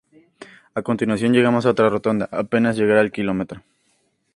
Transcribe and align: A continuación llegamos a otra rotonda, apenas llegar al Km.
A 0.79 0.81
continuación 0.81 1.31
llegamos 1.31 1.67
a 1.67 1.69
otra 1.69 1.87
rotonda, 1.87 2.27
apenas 2.31 2.75
llegar 2.75 2.97
al 2.97 3.11
Km. 3.11 3.61